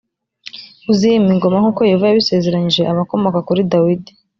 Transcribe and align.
uzima 0.91 1.27
ingoma 1.33 1.57
nk’ 1.61 1.67
uko 1.71 1.81
yehova 1.89 2.05
yabisezeranyije 2.07 2.81
abakomoka 2.91 3.39
kuri 3.47 3.61
dawidi. 3.71 4.11